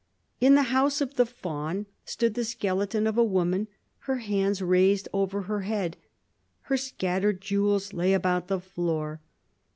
[0.39, 3.67] In the house of the Faun stood the skeleton of a woman;
[3.99, 5.95] her hands raised over her head.
[6.61, 9.21] Her scattered jewels lay about the floor.